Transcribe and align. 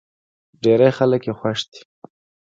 ډېری 0.63 0.89
خلک 0.97 1.21
يې 1.27 1.33
خوښ 1.39 1.59
دی. 1.71 1.79